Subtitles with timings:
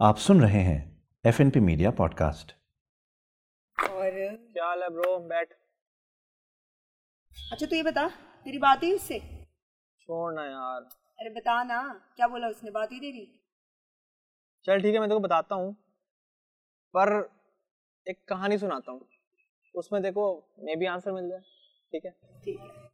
[0.00, 0.78] आप सुन रहे हैं
[1.24, 2.52] F N P media podcast
[3.78, 4.10] और
[4.52, 5.18] क्या हाल है ब्रो?
[5.18, 5.52] बैठ
[7.52, 8.06] अच्छा तो ये बता
[8.44, 9.18] तेरी बात हुई उससे
[10.00, 10.82] छोड़ ना यार।
[11.18, 11.82] अरे बता ना
[12.16, 12.70] क्या बोला उसने?
[12.70, 13.24] बात हुई तेरी।
[14.64, 15.72] चल ठीक है मैं तेको बताता हूँ।
[16.94, 17.12] पर
[18.06, 19.08] एक कहानी सुनाता हूँ।
[19.74, 20.26] उसमें देखो
[20.58, 21.40] मे भी आंसर मिल जाए
[21.92, 22.10] ठीक है?
[22.44, 22.92] ठीक है।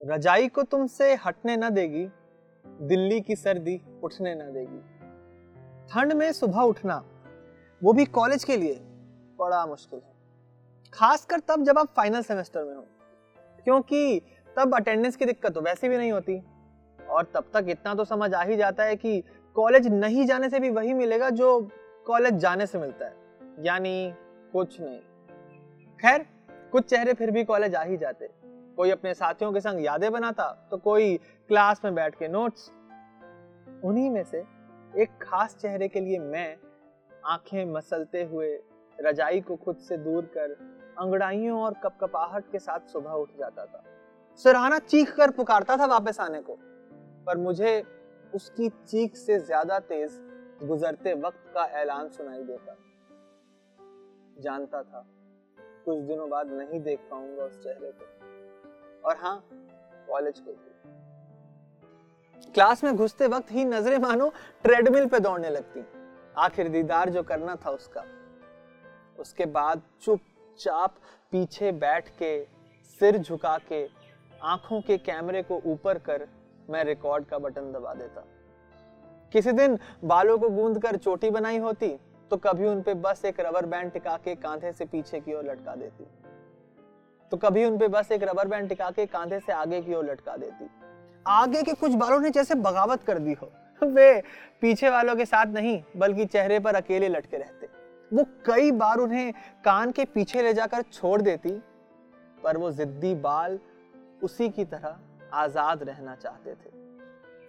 [0.00, 2.06] रजाई को तुमसे हटने न देगी
[2.80, 4.80] दिल्ली की सर्दी उठने न देगी।
[5.90, 6.96] ठंड में सुबह उठना,
[7.82, 8.74] वो भी कॉलेज के लिए,
[9.38, 10.14] बड़ा मुश्किल है।
[10.92, 12.84] खासकर तब जब आप फाइनल सेमेस्टर में हो,
[13.64, 14.20] क्योंकि
[14.56, 16.40] तब अटेंडेंस की दिक्कत तो वैसे भी नहीं होती।
[16.98, 19.22] और तब तक इतना तो समझ आ ही जाता है कि
[19.56, 21.60] कॉलेज नहीं जाने से भी वही मिलेगा जो
[22.06, 23.14] कॉलेज जाने से मिलता है,
[23.60, 24.12] यानी
[24.52, 24.98] कुछ नहीं।
[26.00, 26.26] खैर,
[26.72, 28.30] कुछ चेहरे फिर भी कॉलेज आ ही जाते।
[28.76, 31.16] कोई अपने साथियों के संग यादें बनाता तो कोई
[31.50, 32.70] क्लास में बैठ के नोट्स
[33.84, 34.38] उन्हीं में से
[34.94, 36.56] एक खास चेहरे के लिए मैं
[37.24, 38.48] आँखें मसलते हुए
[38.98, 40.52] रजाई को खुद से दूर कर
[40.98, 43.82] अंगड़ाइयों और कपकपाहट के साथ सुबह उठ जाता था।
[44.40, 46.56] सुरहाना चीख कर पुकारता था वापस आने को,
[47.26, 47.82] पर मुझे
[48.32, 50.18] उसकी चीख से ज़्यादा तेज
[50.62, 52.76] गुजरते वक्त का ऐलान सुनाई देता।
[54.38, 55.04] जानता था,
[55.84, 58.15] कुछ दिनों बाद नहीं देख पाऊँगा उस चेहरे को।
[59.06, 59.42] और हाँ
[60.08, 60.74] कॉलेज को भी।
[62.52, 64.28] क्लास में घुसते वक्त ही नज़रें मानो
[64.64, 65.84] ट्रेडमिल पे दौड़ने लगती।
[66.38, 68.04] आखिर दीदार जो करना था उसका।
[69.18, 70.94] उसके बाद चुपचाप
[71.32, 72.44] पीछे बैठ के,
[73.00, 73.84] सिर झुका के,
[74.44, 76.26] आँखों के कैमरे को ऊपर कर
[76.70, 78.24] मैं रिकॉर्ड का बटन दबा देता।
[79.32, 81.88] किसी दिन बालों को गूंद कर चोटी बनाई होती
[82.30, 85.44] तो कभी उन पे बस एक रबर बैंड टिका के कांधे से पीछे की ओर
[85.44, 86.04] लटका देती।
[87.32, 90.04] तो कभी उन पे बस एक रबर बैंड टिका के कांधे से आगे की ओर
[90.04, 90.68] लटका देती।
[91.26, 93.50] आगे के कुछ बालों ने जैसे बगावत कर दी हो।
[93.82, 94.22] वे
[94.62, 97.68] पीछे वालों के साथ नहीं, बल्कि चेहरे पर अकेले लटके रहते।
[98.12, 99.32] वो कई बार उन्हें
[99.64, 101.50] कान के पीछे ले जाकर छोड़ देती,
[102.42, 103.58] पर वो जिद्दी बाल
[104.22, 104.96] उसी की तरह
[105.34, 106.74] आज़ाद रहना चाहते थे।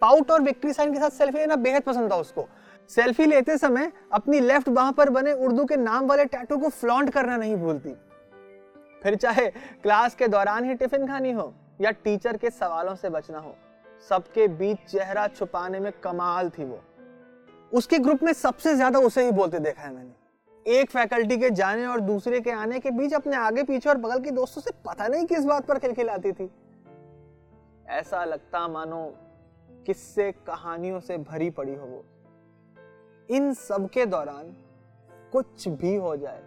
[0.01, 2.47] पाउट और विक्ट्री साइन के साथ सेल्फी लेना बेहद पसंद था उसको।
[2.89, 7.09] सेल्फी लेते समय अपनी लेफ़्ट बाह पर बने उर्दू के नाम वाले टैटू को फ्लॉन्ट
[7.09, 7.95] करना नहीं भूलती।
[9.01, 9.45] फिर चाहे
[9.83, 13.55] क्लास के दौरान ही टिफ़िन खानी हो या टीचर के सवालों से बचना हो,
[14.09, 16.79] सबके बीच चेहरा छुपाने में कमाल थी वो।
[17.71, 21.85] उसके ग्रुप में सबसे ज़्यादा उसे ही बोलते देखा है मैंने। एक फैकल्टी के जाने
[21.85, 25.07] और दूसरे के आने के बीच अपने आगे पीछे और बगल के दोस्तों से पता
[25.07, 26.49] नहीं किस बात पर खिलखिलाती थी।
[27.91, 29.05] ऐसा लगता मानो
[29.85, 32.03] किस्से कहानियों से भरी पड़ी हो वो।
[33.29, 34.55] इन सब के दौरान
[35.31, 36.41] कुछ भी हो जाए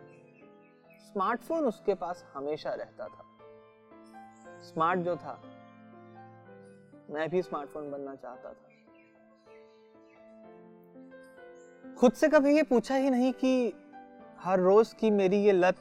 [1.13, 3.25] स्मार्टफ़ोन उसके पास हमेशा रहता था।
[4.63, 5.43] स्मार्ट जो था,
[7.11, 8.67] मैं भी स्मार्टफ़ोन बनना चाहता था।
[11.95, 13.73] खुद से कभी ये पूछा ही नहीं कि
[14.39, 15.77] हर रोज की मेरी ये लत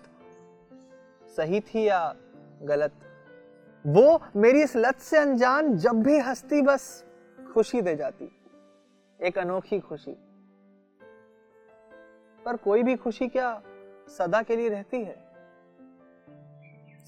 [1.37, 2.15] सही थी या
[2.61, 2.93] गलत।
[3.87, 7.05] वो मेरी इस लत से अनजान जब भी हंसती, बस
[7.53, 8.41] खुशी दे जाती।
[9.21, 10.11] एक अनोखी खुशी।
[12.45, 13.61] पर कोई भी खुशी क्या
[14.09, 15.15] सदा के लिए रहती है।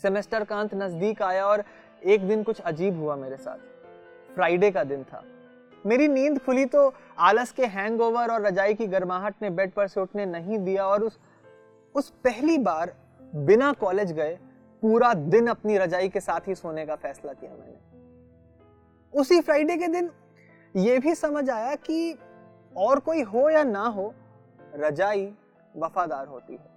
[0.02, 1.64] सेमेस्टर का अंत नज़दीक आया और
[2.04, 5.24] एक दिन कुछ अजीब हुआ मेरे साथ। फ्राइडे का दिन था।
[5.86, 10.02] मेरी नींद खुली तो आलस के हैंगओवर और रजाई की गर्माहट ने बेड पर से
[10.02, 11.20] उठने नहीं दिया और उस
[11.96, 12.94] उस पहली बार
[13.36, 14.38] बिना कॉलेज गए
[14.84, 19.88] पूरा दिन अपनी रजाई के साथ ही सोने का फैसला किया मैंने। उसी फ्राइडे के
[19.88, 20.10] दिन
[20.76, 22.18] यह भी समझ आया कि
[22.78, 24.14] और कोई हो या ना हो,
[24.76, 25.34] रजाई
[25.76, 26.71] वफादार होती है।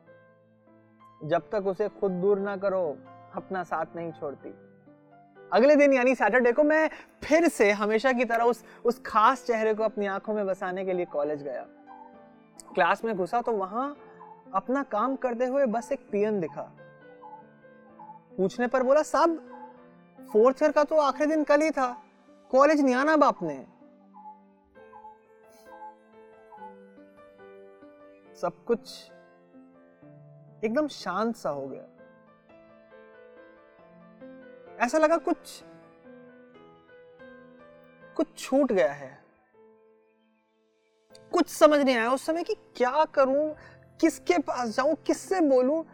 [1.24, 2.96] जब तक उसे खुद दूर ना करो,
[3.34, 4.54] अपना साथ नहीं छोड़ती।
[5.52, 6.88] अगले दिन यानी सैटरडे को मैं
[7.24, 10.92] फिर से हमेशा की तरह उस उस खास चेहरे को अपनी आँखों में बसाने के
[10.92, 11.66] लिए कॉलेज गया।
[12.74, 13.96] क्लास में घुसा तो वहाँ
[14.54, 16.70] अपना काम करते हुए बस एक पियन दिखा।
[18.36, 19.38] पूछने पर बोला, साहब
[20.18, 21.88] फोर्थ ईयर का तो आखिरी दिन कल ही था।
[22.50, 23.64] कॉलेज नहीं आना बाप ने
[28.36, 28.80] सब कुछ
[30.64, 31.82] एकदम शांत सा हो गया।
[34.84, 35.62] ऐसा लगा कुछ
[38.16, 39.24] कुछ छूट गया है।
[41.32, 43.54] कुछ समझ नहीं आया उस समय कि क्या करूँ,
[44.00, 45.84] किसके पास जाऊँ, किससे बोलूँ।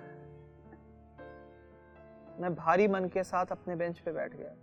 [2.40, 4.54] मैं भारी मन के साथ अपने बेंच पे बैठ गया।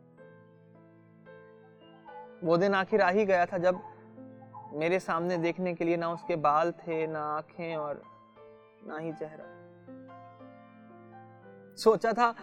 [2.44, 3.82] वो दिन आखिर आ ही गया था जब
[4.74, 8.02] मेरे सामने देखने के लिए ना उसके बाल थे, ना आँखें और
[8.88, 9.46] ना ही चेहरा।
[11.78, 12.34] सोचा था,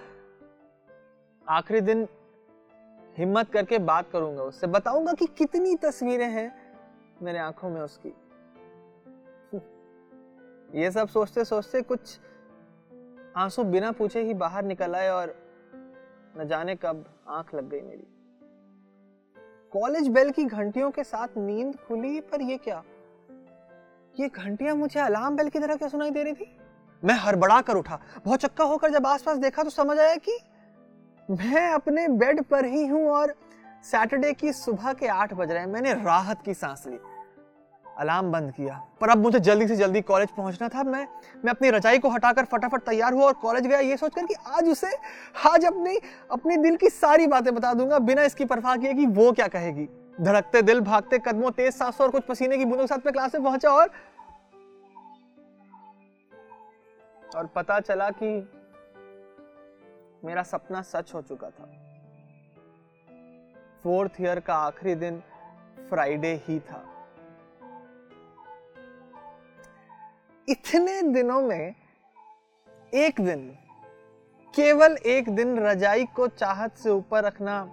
[1.47, 2.07] आखिरी दिन
[3.17, 6.53] हिम्मत करके बात करूँगा उससे। बताऊँगा कि कितनी तस्वीरें हैं
[7.23, 8.15] मेरे आँखों में उसकी।
[10.75, 12.19] ये सब सोचते सोचते कुछ
[13.37, 15.35] आँसू बिना पूछे ही बाहर निकल आए और
[16.39, 18.07] न जाने कब आँख लग गई मेरी।
[19.73, 22.83] कॉलेज बेल की घंटियों के साथ नींद खुली, पर ये क्या?
[24.15, 26.57] ये घंटियाँ मुझे अलार्म बेल की तरह क्या सुनाई दे रही थी?
[27.05, 30.39] मैं हड़बड़ा कर उठा। बहुत चक्का होकर जब आसपास देखा तो समझ आया कि
[31.29, 33.35] मैं अपने बेड पर ही हूँ और
[33.85, 36.99] सैटरडे की सुबह के आठ बज रहे हैं। मैंने राहत की सांस ली।
[37.99, 41.06] अलार्म बंद किया। पर अब मुझे जल्दी से जल्दी कॉलेज पहुँचना था। मैं
[41.45, 44.69] मैं अपनी रजाई को हटाकर फटाफट तैयार हुआ और कॉलेज गया। ये सोचकर कि आज
[44.69, 44.91] उसे,
[45.47, 45.99] आज अपनी,
[46.31, 49.89] अपने दिल की सारी बातें बता दूँगा। बिना इसकी परवाह किए कि वो क्या कहेगी।
[50.21, 53.35] धड़कते दिल, भागते कदमों, तेज सांसों और कुछ पसीने की बूंदों के साथ में क्लास
[53.35, 53.91] में पहुँचा और
[57.35, 58.29] और पता चला कि
[60.25, 61.65] मेरा सपना सच हो चुका था।
[63.83, 65.23] फोर्थ ईयर का आखिरी दिन
[65.89, 66.83] फ्राइडे ही था।
[70.49, 71.75] इतने दिनों में
[72.95, 73.49] एक दिन,
[74.55, 77.65] केवल एक दिन रजाई को चाहत से ऊपर रखना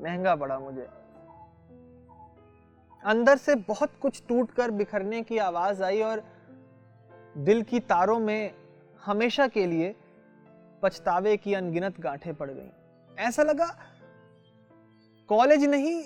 [0.00, 0.88] महँगा पड़ा मुझे।
[3.02, 6.22] अंदर से बहुत कुछ टूटकर बिखरने की आवाज़ आई और
[7.38, 8.61] दिल की तारों में
[9.02, 9.94] हमेशा के लिए
[10.82, 13.66] पछतावे की अनगिनत गांठें पड़ गईं। ऐसा लगा
[15.30, 16.02] कॉलेज नहीं,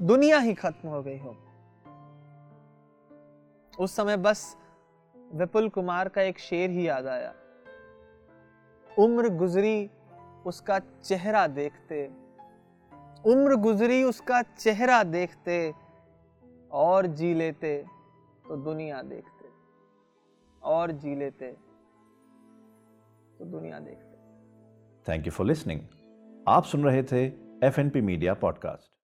[0.00, 1.36] दुनिया ही खत्म हो गई हो।
[3.74, 4.56] उस समय बस
[5.34, 7.32] विपुल कुमार का एक शेर ही याद आया।
[8.90, 9.90] उम्र गुजरी
[10.46, 12.06] उसका चेहरा देखते,
[13.24, 15.72] उम्र गुजरी उसका चेहरा देखते,
[16.70, 17.76] और जी लेते
[18.48, 19.35] तो दुनिया देखते।
[20.66, 21.52] और जी लेते।
[23.38, 24.16] तो दुनिया देखते।
[25.08, 25.80] थैंक यू फॉर लिसनिंग
[26.48, 27.24] आप सुन रहे थे
[27.66, 28.95] F N P media podcast